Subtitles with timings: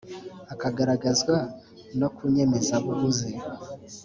[0.53, 1.35] akagaragazwa
[1.99, 3.31] no ku nyemezabuguzi